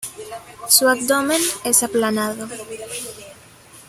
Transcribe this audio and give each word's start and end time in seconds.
Su 0.67 0.89
abdomen 0.89 1.39
es 1.63 1.83
aplanado. 1.83 2.49